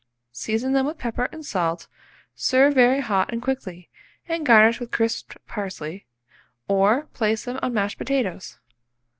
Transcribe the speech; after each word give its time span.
Season 0.31 0.73
them 0.73 0.87
with 0.87 0.97
pepper 0.97 1.29
and 1.31 1.45
salt; 1.45 1.85
serve 2.33 2.73
very 2.73 3.01
hot 3.01 3.31
and 3.31 3.39
quickly, 3.39 3.87
and 4.27 4.43
garnish 4.47 4.79
with 4.79 4.89
crisped 4.89 5.37
parsley, 5.45 6.07
or 6.67 7.03
place 7.13 7.45
them 7.45 7.59
on 7.61 7.71
mashed 7.75 7.99
potatoes. 7.99 8.57